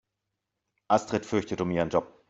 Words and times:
Astrid 0.87 1.27
fürchtet 1.27 1.61
um 1.61 1.69
ihren 1.69 1.89
Job. 1.91 2.11